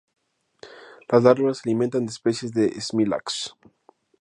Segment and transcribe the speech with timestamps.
[1.09, 3.53] Las larvas se alimentan de especies de "Smilax".